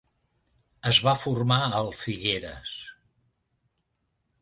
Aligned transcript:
Es 0.91 0.99
va 1.09 1.13
formar 1.25 1.59
al 1.81 1.93
Figueres. 2.01 2.75